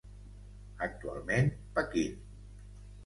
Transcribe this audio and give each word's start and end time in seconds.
Actualment 0.87 1.53
Pequín. 1.77 2.17